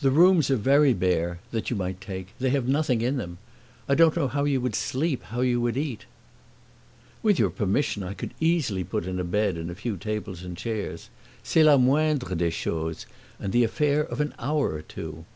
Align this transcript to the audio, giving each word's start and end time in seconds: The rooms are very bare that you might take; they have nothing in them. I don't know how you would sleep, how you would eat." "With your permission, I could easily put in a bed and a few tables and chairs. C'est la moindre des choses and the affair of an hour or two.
The 0.00 0.10
rooms 0.10 0.50
are 0.50 0.56
very 0.56 0.92
bare 0.92 1.38
that 1.52 1.70
you 1.70 1.76
might 1.76 2.00
take; 2.00 2.34
they 2.40 2.50
have 2.50 2.66
nothing 2.66 3.00
in 3.02 3.18
them. 3.18 3.38
I 3.88 3.94
don't 3.94 4.16
know 4.16 4.26
how 4.26 4.42
you 4.42 4.60
would 4.60 4.74
sleep, 4.74 5.22
how 5.22 5.42
you 5.42 5.60
would 5.60 5.76
eat." 5.76 6.06
"With 7.22 7.38
your 7.38 7.50
permission, 7.50 8.02
I 8.02 8.14
could 8.14 8.34
easily 8.40 8.82
put 8.82 9.06
in 9.06 9.20
a 9.20 9.22
bed 9.22 9.56
and 9.56 9.70
a 9.70 9.76
few 9.76 9.96
tables 9.96 10.42
and 10.42 10.56
chairs. 10.56 11.08
C'est 11.44 11.62
la 11.62 11.76
moindre 11.76 12.34
des 12.36 12.50
choses 12.50 13.06
and 13.38 13.52
the 13.52 13.62
affair 13.62 14.02
of 14.02 14.20
an 14.20 14.34
hour 14.40 14.72
or 14.74 14.82
two. 14.82 15.24